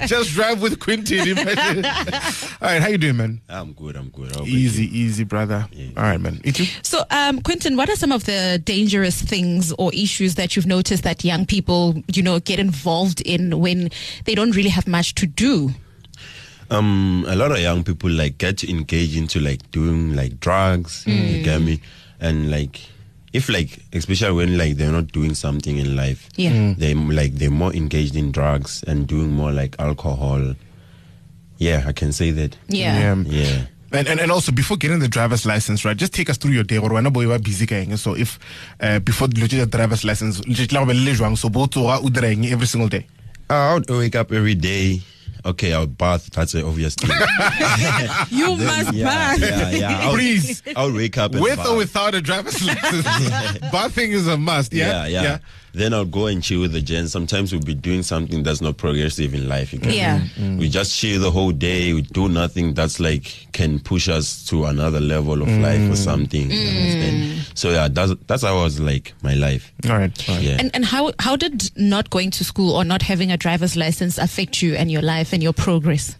Just 0.08 0.30
drive 0.30 0.62
with 0.62 0.80
Quinton. 0.80 1.28
Imagine. 1.28 1.84
All 2.62 2.68
right, 2.72 2.80
how 2.80 2.88
you 2.88 2.96
doing, 2.96 3.18
man? 3.18 3.40
I'm 3.50 3.74
good, 3.74 3.96
I'm 3.96 4.08
good. 4.08 4.34
Easy, 4.46 4.86
you? 4.86 5.04
easy, 5.04 5.24
brother. 5.24 5.68
All 5.94 6.02
right, 6.04 6.18
man. 6.18 6.40
You 6.42 6.52
too? 6.52 6.64
So, 6.82 7.04
um, 7.10 7.42
Quinton, 7.42 7.76
what 7.76 7.90
are 7.90 7.96
some 7.96 8.12
of 8.12 8.24
the 8.24 8.58
dangerous 8.64 9.20
things 9.20 9.72
or 9.72 9.92
issues 9.92 10.36
that 10.36 10.56
you've 10.56 10.66
noticed 10.66 11.02
that 11.04 11.22
young 11.22 11.44
people, 11.44 12.02
you 12.14 12.22
know, 12.22 12.40
get 12.40 12.58
involved 12.58 13.20
in 13.20 13.60
when 13.60 13.90
they 14.24 14.34
don't 14.34 14.56
really 14.56 14.70
have 14.70 14.88
much 14.88 15.14
to 15.16 15.26
do? 15.26 15.72
Um, 16.70 17.26
a 17.28 17.36
lot 17.36 17.52
of 17.52 17.60
young 17.60 17.84
people 17.84 18.08
like 18.08 18.38
get 18.38 18.64
engaged 18.64 19.18
into 19.18 19.38
like 19.38 19.70
doing 19.70 20.16
like 20.16 20.40
drugs, 20.40 21.04
you 21.06 21.42
get 21.42 21.60
me? 21.60 21.82
And 22.18 22.50
like, 22.50 22.80
if 23.32 23.48
like, 23.48 23.78
especially 23.92 24.32
when 24.32 24.58
like 24.58 24.76
they're 24.76 24.92
not 24.92 25.12
doing 25.12 25.34
something 25.34 25.78
in 25.78 25.96
life, 25.96 26.28
Yeah. 26.36 26.50
Mm. 26.52 26.76
they 26.76 26.94
like 26.94 27.34
they're 27.34 27.50
more 27.50 27.72
engaged 27.72 28.16
in 28.16 28.30
drugs 28.32 28.82
and 28.86 29.06
doing 29.06 29.32
more 29.32 29.52
like 29.52 29.76
alcohol. 29.78 30.54
Yeah, 31.58 31.84
I 31.86 31.92
can 31.92 32.12
say 32.12 32.30
that. 32.32 32.56
Yeah. 32.68 33.14
Yeah. 33.26 33.66
And, 33.92 34.08
and 34.08 34.20
and 34.20 34.32
also 34.32 34.52
before 34.52 34.78
getting 34.78 35.00
the 35.00 35.08
driver's 35.08 35.44
license, 35.44 35.84
right? 35.84 35.96
Just 35.96 36.14
take 36.14 36.30
us 36.30 36.38
through 36.38 36.52
your 36.52 36.64
day. 36.64 36.78
Or 36.78 36.88
when 36.92 37.04
boy 37.12 37.28
wa 37.28 37.36
busy 37.38 37.66
kaeng. 37.66 37.96
So 37.98 38.16
if 38.16 38.38
uh, 38.80 38.98
before 39.00 39.28
the 39.28 39.46
the 39.46 39.66
driver's 39.66 40.02
license, 40.02 40.40
le 40.48 40.54
tla 40.66 40.80
go 40.80 40.86
be 40.86 40.94
le 40.94 41.36
so 41.36 41.50
bo 41.50 41.66
tsoga 41.66 42.02
o 42.02 42.08
dira 42.08 42.32
every 42.50 42.66
single 42.66 42.88
day. 42.88 43.06
I 43.50 43.74
would 43.74 43.88
wake 43.90 44.16
up 44.16 44.32
every 44.32 44.54
day. 44.54 45.02
Okay, 45.44 45.72
I'll 45.72 45.86
bath. 45.86 46.30
That's 46.30 46.54
an 46.54 46.64
obvious 46.64 46.94
thing. 46.94 47.10
You 48.30 48.56
Then, 48.56 48.66
must 48.66 48.92
yeah, 48.94 49.04
bath. 49.04 49.40
yeah, 49.40 49.70
yeah. 49.70 49.98
I'll, 50.02 50.12
Please. 50.14 50.62
I'll 50.76 50.92
wake 50.92 51.18
up 51.18 51.32
and 51.32 51.42
With 51.42 51.56
bath. 51.56 51.68
or 51.68 51.76
without 51.76 52.14
a 52.14 52.20
driver's 52.20 52.62
license, 52.64 53.04
bathing 53.72 54.12
is 54.12 54.26
a 54.28 54.36
must. 54.36 54.72
Yeah, 54.72 55.06
yeah, 55.06 55.22
yeah. 55.22 55.38
Then 55.74 55.94
I'll 55.94 56.04
go 56.04 56.26
and 56.26 56.42
chill 56.42 56.60
with 56.60 56.72
the 56.72 56.82
gents. 56.82 57.12
Sometimes 57.12 57.50
we'll 57.50 57.62
be 57.62 57.74
doing 57.74 58.02
something 58.02 58.42
that's 58.42 58.60
not 58.60 58.76
progressive 58.76 59.32
in 59.32 59.48
life. 59.48 59.72
You 59.72 59.78
get 59.78 59.88
me? 59.88 59.96
Yeah. 59.96 60.20
Mm-hmm. 60.20 60.58
We 60.58 60.68
just 60.68 60.98
chill 60.98 61.18
the 61.20 61.30
whole 61.30 61.50
day. 61.52 61.94
We 61.94 62.02
do 62.02 62.28
nothing 62.28 62.74
that's 62.74 63.00
like 63.00 63.46
can 63.52 63.78
push 63.78 64.08
us 64.08 64.44
to 64.46 64.66
another 64.66 65.00
level 65.00 65.40
of 65.40 65.48
life 65.48 65.80
or 65.80 65.94
mm. 65.94 65.96
something. 65.96 66.50
you 66.50 66.58
mm. 66.58 66.76
understand? 66.76 67.46
So 67.54 67.70
yeah, 67.70 67.88
that's 67.88 68.12
that's 68.26 68.42
how 68.42 68.58
I 68.58 68.62
was 68.64 68.80
like 68.80 69.14
my 69.22 69.32
life. 69.34 69.72
All 69.88 69.96
right. 69.96 70.28
All 70.28 70.34
right. 70.34 70.44
Yeah. 70.44 70.56
And 70.58 70.70
and 70.74 70.84
how 70.84 71.12
how 71.18 71.36
did 71.36 71.70
not 71.74 72.10
going 72.10 72.30
to 72.32 72.44
school 72.44 72.74
or 72.76 72.84
not 72.84 73.00
having 73.00 73.32
a 73.32 73.38
driver's 73.38 73.74
license 73.74 74.18
affect 74.18 74.60
you 74.60 74.74
and 74.74 74.90
your 74.90 75.02
life 75.02 75.32
and 75.32 75.42
your 75.42 75.54
progress? 75.54 76.16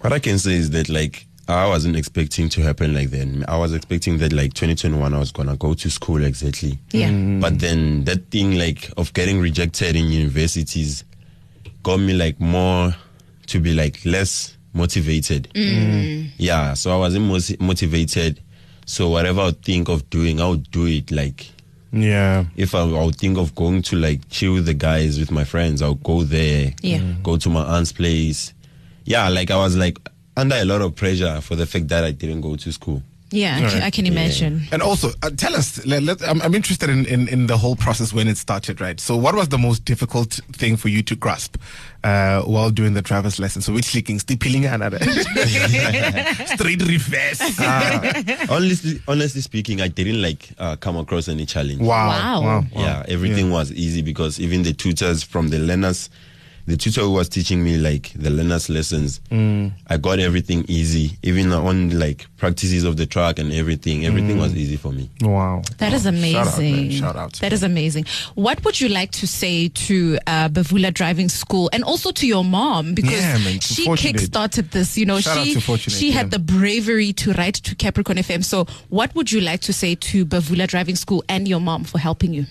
What 0.00 0.14
I 0.14 0.18
can 0.18 0.38
say 0.38 0.54
is 0.54 0.70
that 0.70 0.88
like 0.88 1.26
I 1.48 1.66
wasn't 1.66 1.96
expecting 1.96 2.48
to 2.50 2.62
happen 2.62 2.94
like 2.94 3.10
then. 3.10 3.44
I 3.48 3.56
was 3.58 3.74
expecting 3.74 4.18
that 4.18 4.32
like 4.32 4.54
2021 4.54 5.12
I 5.12 5.18
was 5.18 5.32
gonna 5.32 5.56
go 5.56 5.74
to 5.74 5.90
school 5.90 6.24
exactly. 6.24 6.78
Yeah. 6.92 7.10
But 7.40 7.58
then 7.58 8.04
that 8.04 8.30
thing 8.30 8.56
like 8.58 8.90
of 8.96 9.12
getting 9.12 9.40
rejected 9.40 9.96
in 9.96 10.06
universities 10.06 11.04
got 11.82 11.98
me 11.98 12.12
like 12.14 12.38
more 12.40 12.94
to 13.48 13.60
be 13.60 13.74
like 13.74 14.04
less 14.04 14.56
motivated. 14.72 15.48
Yeah, 16.38 16.74
so 16.74 16.94
I 16.94 16.98
wasn't 16.98 17.26
mos- 17.26 17.58
motivated. 17.60 18.40
So 18.86 19.08
whatever 19.10 19.40
I 19.42 19.44
would 19.46 19.62
think 19.62 19.88
of 19.88 20.08
doing, 20.10 20.40
I 20.40 20.48
would 20.48 20.70
do 20.70 20.86
it. 20.86 21.10
Like 21.10 21.50
Yeah. 21.92 22.44
if 22.56 22.74
I, 22.74 22.80
I 22.82 23.04
would 23.04 23.16
think 23.16 23.36
of 23.36 23.54
going 23.54 23.82
to 23.82 23.96
like 23.96 24.28
chill 24.30 24.54
with 24.54 24.66
the 24.66 24.74
guys 24.74 25.18
with 25.18 25.30
my 25.30 25.44
friends, 25.44 25.82
I'll 25.82 25.94
go 25.96 26.22
there. 26.22 26.72
Yeah. 26.82 26.98
Mm. 26.98 27.22
Go 27.22 27.36
to 27.36 27.48
my 27.48 27.62
aunt's 27.62 27.92
place. 27.92 28.54
Yeah, 29.04 29.28
like 29.28 29.50
I 29.50 29.56
was 29.56 29.76
like 29.76 29.98
under 30.36 30.56
a 30.56 30.64
lot 30.64 30.80
of 30.80 30.94
pressure 30.96 31.40
for 31.40 31.56
the 31.56 31.66
fact 31.66 31.88
that 31.88 32.04
I 32.04 32.10
didn't 32.12 32.40
go 32.40 32.56
to 32.56 32.72
school. 32.72 33.02
Yeah, 33.34 33.56
I 33.56 33.70
can, 33.70 33.82
I 33.82 33.90
can 33.90 34.06
imagine. 34.06 34.60
And 34.72 34.82
also, 34.82 35.08
uh, 35.22 35.30
tell 35.30 35.54
us. 35.56 35.86
Let, 35.86 36.02
let, 36.02 36.20
I'm, 36.22 36.42
I'm 36.42 36.54
interested 36.54 36.90
in, 36.90 37.06
in, 37.06 37.28
in 37.28 37.46
the 37.46 37.56
whole 37.56 37.76
process 37.76 38.12
when 38.12 38.28
it 38.28 38.36
started, 38.36 38.78
right? 38.78 39.00
So, 39.00 39.16
what 39.16 39.34
was 39.34 39.48
the 39.48 39.56
most 39.56 39.86
difficult 39.86 40.38
thing 40.52 40.76
for 40.76 40.88
you 40.88 41.02
to 41.04 41.16
grasp 41.16 41.56
uh, 42.04 42.42
while 42.42 42.68
doing 42.68 42.92
the 42.92 43.00
driver's 43.00 43.38
lesson? 43.38 43.62
So, 43.62 43.72
which 43.72 43.94
leaking, 43.94 44.18
steepeling, 44.18 44.66
another 44.70 44.98
straight 46.46 46.82
reverse. 46.82 47.40
Ah, 47.64 48.46
honestly, 48.50 49.00
honestly 49.08 49.40
speaking, 49.40 49.80
I 49.80 49.88
didn't 49.88 50.20
like 50.20 50.50
uh, 50.58 50.76
come 50.76 50.96
across 50.98 51.28
any 51.28 51.46
challenge. 51.46 51.80
wow, 51.80 52.42
Wow. 52.42 52.64
Yeah, 52.74 53.02
everything 53.08 53.50
was 53.50 53.72
easy 53.72 54.02
because 54.02 54.40
even 54.40 54.62
the 54.62 54.72
tutors 54.74 55.22
from 55.22 55.48
the 55.48 55.58
learners, 55.58 56.10
the 56.66 56.76
tutor 56.76 57.00
who 57.02 57.10
was 57.10 57.28
teaching 57.28 57.62
me 57.64 57.76
like 57.76 58.12
the 58.14 58.30
learners 58.30 58.68
lessons, 58.68 59.20
Mm. 59.30 59.72
I 59.88 59.96
got 59.96 60.18
everything 60.20 60.64
easy. 60.68 61.18
Even 61.22 61.50
on 61.52 61.98
like 61.98 62.26
practices 62.36 62.84
of 62.84 62.96
the 62.96 63.06
track 63.06 63.38
and 63.38 63.52
everything, 63.52 64.06
everything 64.06 64.38
was 64.38 64.54
easy 64.54 64.76
for 64.76 64.92
me. 64.92 65.10
Wow. 65.20 65.62
That 65.78 65.92
is 65.92 66.04
Wow. 66.04 66.12
Shout 66.12 66.14
out, 66.14 66.58
man. 66.58 66.74
amazing. 66.74 66.90
Shout 67.00 67.16
out. 67.16 67.32
That 67.34 67.52
is 67.52 67.62
amazing. 67.62 68.04
What 68.34 68.64
would 68.64 68.80
you 68.80 68.88
like 68.88 69.10
to 69.12 69.26
say 69.26 69.68
to 69.68 70.18
uh, 70.26 70.48
Bevula 70.48 70.92
Driving 70.94 71.28
School 71.28 71.68
and 71.72 71.82
also 71.84 72.12
to 72.12 72.26
your 72.26 72.44
mom 72.44 72.94
because 72.94 73.12
Yeah, 73.12 73.38
man, 73.38 73.58
she 73.60 73.84
Fortunate. 73.84 74.12
kick-started 74.18 74.70
this. 74.70 74.96
You 74.96 75.06
know, 75.06 75.18
Shout 75.20 75.38
out 75.38 75.46
she 75.46 75.54
to 75.54 75.60
Fortunate, 75.60 75.96
she 75.98 76.10
had 76.12 76.30
the 76.30 76.38
bravery 76.38 77.12
to 77.14 77.32
write 77.32 77.54
to 77.54 77.74
Capricorn 77.74 78.18
FM. 78.18 78.44
So, 78.44 78.66
what 78.88 79.14
would 79.14 79.32
you 79.32 79.40
like 79.40 79.60
to 79.62 79.72
say 79.72 79.94
to 79.96 80.24
Bevula 80.24 80.66
Driving 80.68 80.96
School 80.96 81.24
and 81.28 81.48
your 81.48 81.60
mom 81.60 81.84
for 81.84 81.98
helping 81.98 82.32
you? 82.32 82.46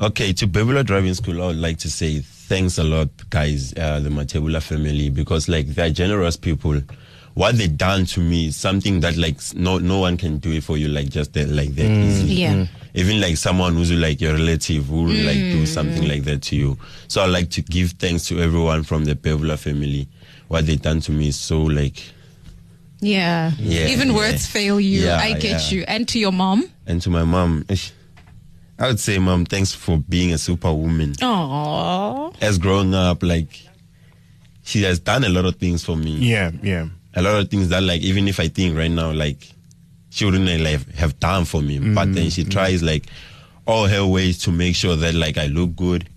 Okay, 0.00 0.32
to 0.34 0.46
Bevula 0.46 0.84
Driving 0.84 1.14
School, 1.14 1.42
I 1.42 1.46
would 1.46 1.56
like 1.56 1.78
to 1.78 1.90
say 1.90 2.22
thanks 2.48 2.78
a 2.78 2.84
lot, 2.84 3.08
guys, 3.30 3.72
uh, 3.76 4.00
the 4.00 4.10
Matebula 4.10 4.62
family, 4.62 5.10
because 5.10 5.48
like 5.48 5.66
they're 5.68 5.90
generous 5.90 6.36
people. 6.36 6.80
What 7.34 7.58
they 7.58 7.66
done 7.66 8.04
to 8.06 8.20
me 8.20 8.46
is 8.48 8.56
something 8.56 9.00
that 9.00 9.16
like 9.16 9.38
no 9.56 9.78
no 9.78 9.98
one 9.98 10.16
can 10.16 10.38
do 10.38 10.52
it 10.52 10.62
for 10.62 10.76
you 10.76 10.86
like 10.86 11.08
just 11.08 11.32
that 11.32 11.48
like 11.48 11.74
that 11.74 11.86
easy. 11.90 12.34
Yeah. 12.34 12.66
Even 12.94 13.20
like 13.20 13.36
someone 13.36 13.74
who's 13.74 13.90
like 13.90 14.20
your 14.20 14.34
relative 14.34 14.86
who 14.86 15.02
will 15.04 15.24
like 15.26 15.34
do 15.36 15.66
something 15.66 16.06
like 16.06 16.22
that 16.24 16.42
to 16.42 16.56
you. 16.56 16.78
So 17.08 17.22
I 17.22 17.26
like 17.26 17.50
to 17.50 17.62
give 17.62 17.92
thanks 17.92 18.26
to 18.26 18.40
everyone 18.40 18.84
from 18.84 19.04
the 19.04 19.16
Bevula 19.16 19.58
family. 19.58 20.06
What 20.46 20.66
they 20.66 20.76
done 20.76 21.00
to 21.00 21.12
me 21.12 21.28
is 21.28 21.36
so 21.38 21.60
like 21.62 22.00
Yeah. 23.00 23.50
Yeah, 23.58 23.88
Even 23.88 24.10
yeah. 24.10 24.14
words 24.16 24.46
fail 24.46 24.78
you. 24.78 25.00
Yeah, 25.06 25.16
I 25.18 25.32
get 25.32 25.72
yeah. 25.72 25.78
you. 25.78 25.84
And 25.88 26.06
to 26.08 26.18
your 26.20 26.32
mom? 26.32 26.70
and 26.86 27.02
to 27.02 27.10
my 27.10 27.24
mom. 27.24 27.64
Ish, 28.78 28.82
I 28.82 28.88
would 28.88 29.00
say, 29.00 29.18
mom, 29.18 29.44
thanks 29.44 29.72
for 29.72 29.98
being 29.98 30.32
a 30.32 30.38
superwoman. 30.38 31.12
Aww. 31.14 32.34
as 32.40 32.58
growing 32.58 32.94
up, 32.94 33.22
like 33.22 33.60
she 34.62 34.82
has 34.82 34.98
done 34.98 35.24
a 35.24 35.28
lot 35.28 35.44
of 35.44 35.56
things 35.56 35.84
for 35.84 35.96
me. 35.96 36.12
Yeah, 36.16 36.50
yeah. 36.62 36.88
A 37.14 37.22
lot 37.22 37.36
of 37.40 37.50
things 37.50 37.68
that 37.68 37.82
like 37.82 38.00
even 38.00 38.26
if 38.26 38.40
I 38.40 38.48
think 38.48 38.76
right 38.76 38.90
now, 38.90 39.12
like 39.12 39.48
she 40.10 40.24
wouldn't 40.24 40.46
like 40.60 40.88
have 40.94 41.18
done 41.20 41.44
for 41.44 41.60
me. 41.60 41.78
But 41.78 42.12
then 42.14 42.26
mm, 42.26 42.32
she 42.32 42.44
mm. 42.44 42.50
tries 42.50 42.82
like 42.82 43.06
all 43.66 43.86
her 43.86 44.06
ways 44.06 44.38
to 44.44 44.50
make 44.50 44.74
sure 44.74 44.96
that 44.96 45.14
like 45.14 45.38
I 45.38 45.46
look 45.46 45.76
good. 45.76 46.08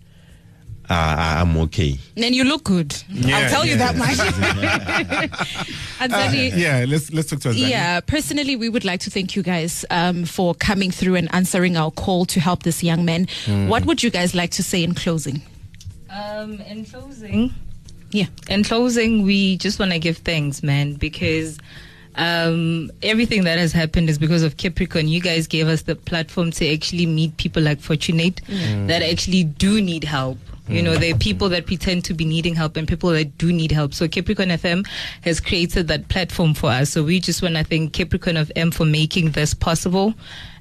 Uh, 0.89 0.94
I- 0.94 1.41
I'm 1.41 1.58
okay. 1.58 2.00
And 2.15 2.34
you 2.34 2.44
look 2.46 2.63
good. 2.63 2.96
Yeah, 3.10 3.38
I'll 3.39 3.50
tell 3.50 3.65
you 3.65 3.75
that 3.77 3.96
much. 3.98 4.17
Uh, 6.00 6.32
yeah, 6.34 6.86
let's 6.88 7.12
let's 7.12 7.29
talk 7.29 7.39
to 7.39 7.50
Anzani. 7.50 7.70
Yeah, 7.70 8.00
personally, 8.01 8.56
we 8.56 8.70
would 8.70 8.86
like 8.86 9.00
to 9.01 9.10
thank 9.10 9.36
you 9.36 9.41
guys 9.41 9.84
um, 9.89 10.25
for 10.25 10.53
coming 10.53 10.91
through 10.91 11.15
and 11.15 11.27
answering 11.34 11.75
our 11.75 11.89
call 11.89 12.25
to 12.25 12.39
help 12.39 12.62
this 12.63 12.84
young 12.84 13.03
man. 13.03 13.27
What 13.67 13.86
would 13.86 14.03
you 14.03 14.12
guys 14.12 14.36
like 14.36 14.51
to 14.51 14.63
say 14.63 14.84
in 14.84 14.94
closing? 14.94 15.41
Um, 16.12 16.62
in 16.62 16.86
closing, 16.86 17.51
Yeah. 18.12 18.27
in 18.48 18.63
closing, 18.63 19.24
we 19.24 19.58
just 19.58 19.79
want 19.79 19.91
to 19.91 20.00
give 20.00 20.17
thanks, 20.17 20.62
man, 20.62 20.94
because 20.94 21.58
um, 22.15 22.91
everything 23.01 23.44
that 23.46 23.58
has 23.58 23.74
happened 23.74 24.10
is 24.10 24.17
because 24.20 24.44
of 24.44 24.58
Capricorn. 24.58 25.08
You 25.08 25.20
guys 25.20 25.48
gave 25.48 25.67
us 25.67 25.82
the 25.82 25.96
platform 25.96 26.51
to 26.51 26.72
actually 26.74 27.08
meet 27.08 27.36
people 27.38 27.63
like 27.63 27.79
Fortunate 27.82 28.39
that 28.88 29.01
actually 29.01 29.44
do 29.46 29.82
need 29.82 30.03
help. 30.03 30.38
You 30.67 30.81
know, 30.81 30.95
there 30.95 31.15
are 31.15 31.17
people 31.17 31.47
that 31.50 31.65
pretend 31.65 32.03
to 32.05 32.13
be 32.13 32.25
needing 32.25 32.53
help 32.53 32.75
and 32.75 32.88
people 32.88 33.09
that 33.12 33.38
do 33.38 33.53
need 33.53 33.71
help. 33.71 33.93
So 33.93 34.07
Capricorn 34.07 34.50
FM 34.50 34.86
has 35.21 35.39
created 35.39 35.88
that 35.88 36.09
platform 36.09 36.53
for 36.53 36.69
us. 36.69 36.89
So 36.89 37.03
we 37.03 37.19
just 37.19 37.41
want 37.41 37.55
to 37.55 37.63
thank 37.63 37.93
Capricorn 37.93 38.36
FM 38.36 38.74
for 38.74 38.86
making 38.86 39.31
this 39.31 39.53
possible. 39.53 40.13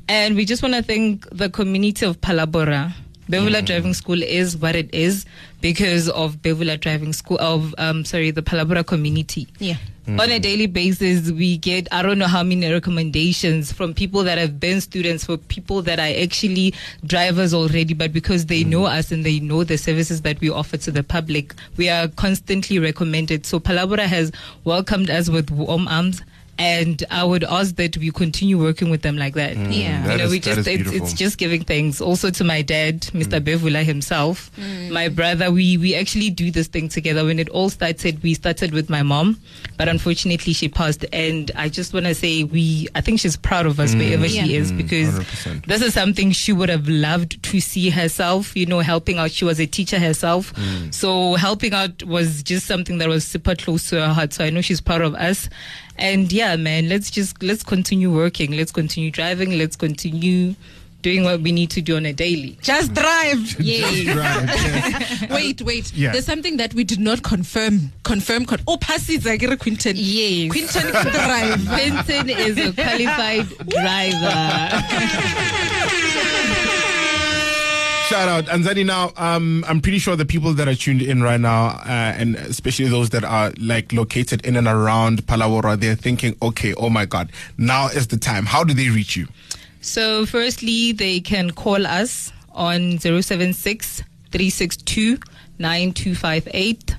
And 0.08 0.36
we 0.36 0.44
just 0.44 0.62
want 0.62 0.74
to 0.74 0.82
thank 0.82 1.28
the 1.30 1.50
community 1.50 2.06
of 2.06 2.20
Palabora. 2.20 2.94
Bevula 3.28 3.60
mm. 3.60 3.66
Driving 3.66 3.94
School 3.94 4.22
is 4.22 4.56
what 4.56 4.76
it 4.76 4.92
is 4.94 5.26
because 5.60 6.08
of 6.10 6.36
Bevula 6.36 6.78
Driving 6.80 7.12
School 7.12 7.38
of 7.40 7.74
um 7.78 8.04
sorry 8.04 8.30
the 8.30 8.42
Palabora 8.42 8.86
community. 8.86 9.48
Yeah. 9.58 9.76
Mm. 10.06 10.20
On 10.20 10.30
a 10.30 10.38
daily 10.38 10.68
basis, 10.68 11.32
we 11.32 11.56
get 11.58 11.88
I 11.90 12.02
don't 12.02 12.18
know 12.18 12.28
how 12.28 12.44
many 12.44 12.70
recommendations 12.72 13.72
from 13.72 13.92
people 13.92 14.22
that 14.22 14.38
have 14.38 14.60
been 14.60 14.80
students, 14.80 15.24
for 15.24 15.36
people 15.36 15.82
that 15.82 15.98
are 15.98 16.22
actually 16.22 16.74
drivers 17.04 17.52
already, 17.52 17.94
but 17.94 18.12
because 18.12 18.46
they 18.46 18.62
mm. 18.62 18.68
know 18.68 18.84
us 18.84 19.10
and 19.10 19.24
they 19.26 19.40
know 19.40 19.64
the 19.64 19.76
services 19.76 20.22
that 20.22 20.40
we 20.40 20.48
offer 20.48 20.76
to 20.76 20.92
the 20.92 21.02
public, 21.02 21.54
we 21.76 21.88
are 21.88 22.06
constantly 22.06 22.78
recommended. 22.78 23.44
So 23.44 23.58
Palabora 23.58 24.06
has 24.06 24.30
welcomed 24.62 25.10
us 25.10 25.28
with 25.28 25.50
warm 25.50 25.88
arms. 25.88 26.22
And 26.58 27.04
I 27.10 27.22
would 27.24 27.44
ask 27.44 27.76
that 27.76 27.96
we 27.96 28.10
continue 28.10 28.58
working 28.58 28.88
with 28.90 29.02
them 29.02 29.16
like 29.16 29.34
that. 29.34 29.56
Yeah. 29.56 30.02
That 30.06 30.12
you 30.12 30.18
know, 30.18 30.24
is- 30.24 30.30
we 30.30 30.40
just 30.40 30.58
it's, 30.58 30.68
beautiful. 30.68 30.96
it's 31.02 31.12
just 31.12 31.38
giving 31.38 31.64
thanks 31.64 32.00
also 32.00 32.30
to 32.30 32.44
my 32.44 32.62
dad, 32.62 33.02
Mr. 33.12 33.40
Bevula 33.40 33.84
himself, 33.84 34.50
mm. 34.56 34.90
my 34.90 35.08
brother. 35.08 35.50
We 35.50 35.76
we 35.76 35.94
actually 35.94 36.30
do 36.30 36.50
this 36.50 36.66
thing 36.68 36.88
together. 36.88 37.24
When 37.24 37.38
it 37.38 37.48
all 37.50 37.68
started, 37.68 38.22
we 38.22 38.34
started 38.34 38.72
with 38.72 38.88
my 38.88 39.02
mom, 39.02 39.40
but 39.76 39.88
unfortunately 39.88 40.52
she 40.52 40.68
passed. 40.68 41.04
And 41.12 41.50
I 41.56 41.68
just 41.68 41.92
want 41.92 42.06
to 42.06 42.14
say 42.14 42.44
we 42.44 42.88
I 42.94 43.00
think 43.00 43.20
she's 43.20 43.36
proud 43.36 43.66
of 43.66 43.78
us 43.78 43.94
wherever 43.94 44.28
she 44.28 44.36
Yeah. 44.40 44.60
is 44.60 44.72
because 44.72 45.18
100%. 45.18 45.66
this 45.66 45.82
is 45.82 45.92
something 45.94 46.30
she 46.32 46.52
would 46.52 46.68
have 46.68 46.88
loved 46.88 47.42
to 47.42 47.60
see 47.60 47.90
herself. 47.90 48.56
You 48.56 48.66
know, 48.66 48.80
helping 48.80 49.18
out. 49.18 49.30
She 49.30 49.44
was 49.44 49.60
a 49.60 49.66
teacher 49.66 49.98
herself, 49.98 50.52
so 50.90 51.34
helping 51.34 51.74
out 51.74 52.02
was 52.04 52.42
just 52.42 52.66
something 52.66 52.98
that 52.98 53.08
was 53.08 53.26
super 53.26 53.54
close 53.54 53.88
to 53.90 54.00
her 54.00 54.12
heart. 54.14 54.32
So 54.32 54.44
I 54.44 54.50
know 54.50 54.60
she's 54.60 54.80
proud 54.80 55.02
of 55.02 55.14
us. 55.14 55.48
And 55.98 56.32
yeah, 56.32 56.56
man, 56.56 56.88
let's 56.88 57.10
just 57.10 57.42
let's 57.42 57.62
continue 57.62 58.12
working. 58.12 58.52
Let's 58.52 58.72
continue 58.72 59.10
driving. 59.10 59.58
Let's 59.58 59.76
continue 59.76 60.54
doing 61.02 61.22
what 61.22 61.40
we 61.40 61.52
need 61.52 61.70
to 61.70 61.80
do 61.80 61.96
on 61.96 62.04
a 62.04 62.12
daily. 62.12 62.58
Just 62.62 62.90
mm. 62.90 62.96
drive. 62.96 63.60
Yay. 63.64 64.08
Right. 64.08 64.46
yes. 64.46 65.30
Wait, 65.30 65.62
wait. 65.62 65.92
Yeah. 65.94 66.10
There's 66.12 66.26
something 66.26 66.56
that 66.56 66.74
we 66.74 66.82
did 66.82 66.98
not 66.98 67.22
confirm. 67.22 67.92
Confirm. 68.02 68.44
Con- 68.44 68.60
oh, 68.66 68.76
passes. 68.76 69.26
I 69.26 69.36
get 69.36 69.52
a 69.52 69.56
Quinton. 69.56 69.94
Yes. 69.96 70.50
Quinton 70.50 70.92
can 70.92 71.12
drive. 71.12 71.68
Quinton 72.04 72.30
is 72.30 72.58
a 72.58 72.72
qualified 72.72 73.46
driver. 73.68 74.82
Shout 78.08 78.28
out. 78.28 78.44
Anzani 78.46 78.86
now, 78.86 79.12
um, 79.16 79.64
I'm 79.66 79.80
pretty 79.80 79.98
sure 79.98 80.14
the 80.14 80.24
people 80.24 80.52
that 80.54 80.68
are 80.68 80.76
tuned 80.76 81.02
in 81.02 81.24
right 81.24 81.40
now, 81.40 81.66
uh, 81.84 82.14
and 82.16 82.36
especially 82.36 82.88
those 82.88 83.10
that 83.10 83.24
are 83.24 83.52
like 83.58 83.92
located 83.92 84.46
in 84.46 84.56
and 84.56 84.68
around 84.68 85.26
Palabora, 85.26 85.78
they're 85.78 85.96
thinking, 85.96 86.36
okay, 86.40 86.72
oh 86.74 86.88
my 86.88 87.04
God, 87.04 87.32
now 87.58 87.88
is 87.88 88.06
the 88.06 88.16
time. 88.16 88.46
How 88.46 88.62
do 88.62 88.74
they 88.74 88.90
reach 88.90 89.16
you? 89.16 89.26
So, 89.80 90.24
firstly, 90.24 90.92
they 90.92 91.18
can 91.18 91.50
call 91.50 91.84
us 91.84 92.32
on 92.52 92.98
076 92.98 94.02
362 94.30 95.18
9258. 95.58 96.96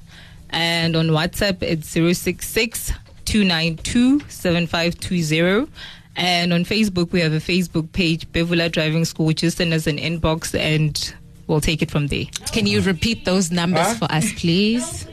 And 0.50 0.96
on 0.96 1.08
WhatsApp, 1.08 1.64
it's 1.64 1.88
066 1.88 2.92
292 3.24 4.22
7520. 4.30 5.72
And 6.18 6.52
on 6.52 6.66
Facebook, 6.66 7.12
we 7.12 7.22
have 7.22 7.32
a 7.34 7.38
Facebook 7.38 7.92
page, 7.92 8.28
Bevula 8.32 8.72
Driving 8.72 9.06
School. 9.06 9.28
Which 9.28 9.42
just 9.42 9.58
send 9.58 9.74
us 9.74 9.86
an 9.88 9.98
inbox 9.98 10.58
and 10.60 11.14
we'll 11.46 11.62
take 11.62 11.82
it 11.82 11.92
from 11.92 12.08
there. 12.08 12.26
Can 12.52 12.66
you 12.66 12.82
repeat 12.82 13.24
those 13.26 13.52
numbers 13.52 13.98
for 13.98 14.06
us, 14.12 14.34
please? 14.34 15.06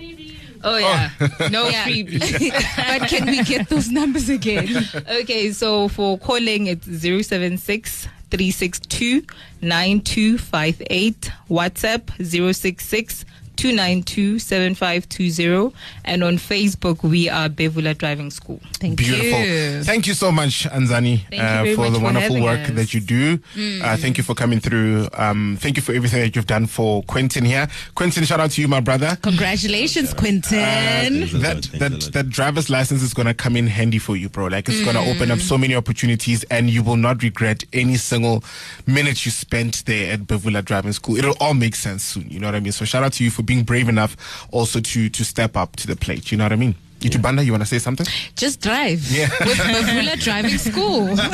Oh, 0.67 0.75
oh. 0.75 0.79
yeah. 0.79 1.11
No 1.51 1.69
Yeah. 1.69 1.85
freebies. 1.85 2.99
but 2.99 3.09
can 3.09 3.27
we 3.27 3.43
get 3.45 3.69
those 3.69 3.91
numbers 3.91 4.29
again? 4.31 4.85
Okay, 5.21 5.53
so 5.53 5.89
for 5.89 6.19
calling, 6.19 6.67
it's 6.69 6.87
076 6.87 8.09
362 8.31 9.23
9258. 9.61 11.31
WhatsApp 11.51 12.11
066 12.55 13.25
292 13.57 14.39
7520. 14.39 15.75
And 16.05 16.23
on 16.25 16.37
Facebook, 16.37 17.03
we 17.03 17.29
are 17.29 17.49
Bevula 17.49 17.97
Driving 17.97 18.31
School. 18.31 18.61
Thank 18.75 18.99
Beautiful. 18.99 19.41
you. 19.41 19.83
Thank 19.85 20.07
you 20.07 20.15
so 20.15 20.31
much, 20.33 20.65
Anzani, 20.65 21.21
uh, 21.39 21.75
for 21.75 21.83
much 21.83 21.93
the 21.93 21.99
for 21.99 22.05
wonderful 22.05 22.29
having 22.37 22.43
work 22.43 22.61
us. 22.61 22.71
Mm. 22.71 22.75
that 22.77 22.95
you 22.95 23.01
do. 23.01 23.39
Uh, 23.83 23.97
thank 23.97 24.19
you 24.19 24.25
for 24.25 24.35
coming 24.35 24.61
through. 24.61 25.09
Um, 25.15 25.57
thank 25.61 25.77
you 25.77 25.83
for 25.83 25.93
everything 25.93 26.21
that 26.21 26.35
you've 26.37 26.47
done 26.47 26.67
for 26.67 27.03
Quinton 27.05 27.45
here. 27.45 27.69
Quinton, 27.95 28.25
shout 28.25 28.41
out 28.41 28.51
to 28.53 28.61
you, 28.61 28.69
my 28.69 28.81
brother. 28.81 29.17
Congratulations, 29.23 30.13
Quinton. 30.15 30.59
Thanks 30.59 31.33
a 31.33 31.39
that 31.39 31.63
that 31.79 32.13
that 32.13 32.29
driver's 32.29 32.69
license 32.71 33.03
is 33.03 33.15
gonna 33.15 33.35
come 33.35 33.57
in 33.57 33.67
handy 33.67 33.99
for 33.99 34.17
you, 34.17 34.29
bro. 34.29 34.47
Like 34.47 34.69
it's 34.69 34.85
gonna 34.85 35.03
open 35.05 35.31
up 35.31 35.39
so 35.39 35.57
many 35.57 35.75
opportunities, 35.75 36.45
and 36.45 36.69
you 36.71 36.83
will 36.83 36.97
not 36.97 37.23
regret 37.23 37.65
any 37.73 37.97
single 37.97 38.43
minute 38.87 39.25
you 39.25 39.31
spent 39.31 39.85
there 39.87 40.13
at 40.13 40.21
Bevula 40.21 40.65
Driving 40.65 40.93
School. 40.93 41.17
It'll 41.17 41.37
all 41.41 41.55
make 41.55 41.75
sense 41.75 42.03
soon. 42.05 42.29
You 42.29 42.41
know 42.41 42.49
what 42.49 42.55
I 42.55 42.61
mean? 42.61 42.73
So 42.73 42.85
shout 42.85 43.05
out 43.05 43.13
to 43.15 43.25
you 43.25 43.31
for 43.31 43.43
being 43.45 43.63
brave 43.65 43.89
enough 43.89 44.17
also 44.51 44.81
to 44.81 45.09
to 45.09 45.25
step 45.25 45.57
up 45.57 45.77
to 45.77 45.87
the 45.87 45.95
plate. 45.97 46.31
You 46.33 46.39
know 46.39 46.45
what 46.45 46.53
I 46.53 46.57
mean? 46.57 46.75
Itubanda, 47.01 47.45
you 47.45 47.53
want 47.53 47.63
to 47.63 47.67
say 47.69 47.79
something? 47.79 48.07
Just 48.35 48.61
drive 48.63 49.05
Yeah. 49.11 49.29
with 49.41 49.59
Bevula 49.59 50.19
Driving 50.19 50.59
School. 50.59 51.17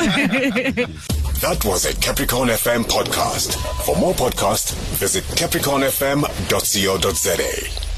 That 1.41 1.65
was 1.65 1.85
a 1.85 1.93
Capricorn 1.99 2.49
FM 2.49 2.83
podcast. 2.83 3.55
For 3.83 3.95
more 3.97 4.13
podcasts, 4.13 4.73
visit 4.99 5.23
capricornfm.co.za. 5.23 7.90